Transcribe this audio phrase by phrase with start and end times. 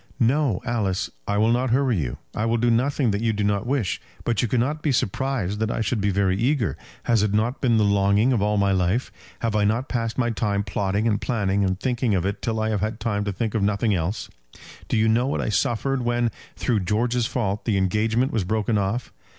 [0.19, 2.17] "No, Alice, I will not hurry you.
[2.33, 4.01] I will do nothing that you do not wish.
[4.23, 6.75] But you cannot be surprised that I should be very eager.
[7.03, 9.11] Has it not been the longing of all my life?
[9.41, 12.71] Have I not passed my time plotting and planning and thinking of it till I
[12.71, 14.27] have had time to think of nothing else?
[14.87, 19.13] Do you know what I suffered when, through George's fault, the engagement was broken off?